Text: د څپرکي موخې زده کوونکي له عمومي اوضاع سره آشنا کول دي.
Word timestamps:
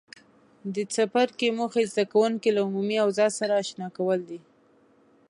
د 0.73 0.75
څپرکي 0.93 1.49
موخې 1.57 1.83
زده 1.91 2.03
کوونکي 2.11 2.49
له 2.53 2.61
عمومي 2.67 2.97
اوضاع 3.05 3.29
سره 3.39 3.53
آشنا 3.61 3.87
کول 3.97 4.19
دي. 4.29 4.39